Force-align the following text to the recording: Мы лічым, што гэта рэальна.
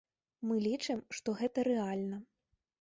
Мы 0.51 0.57
лічым, 0.67 1.05
што 1.19 1.37
гэта 1.43 1.69
рэальна. 1.71 2.17